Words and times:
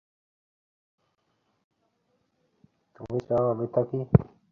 তুমি 2.95 3.19
চাও 3.27 3.45
আমি 3.53 3.65
থাকি? 3.75 3.99